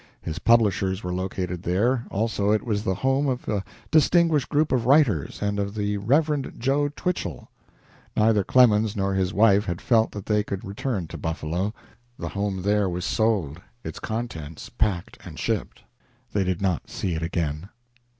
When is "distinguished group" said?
3.91-4.71